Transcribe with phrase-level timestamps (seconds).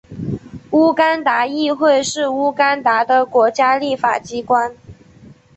[0.71, 4.75] 乌干达议会是乌干达的国家立法机关。